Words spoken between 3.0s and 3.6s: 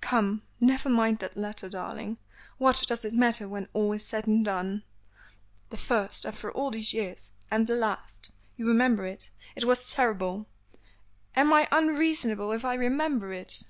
it matter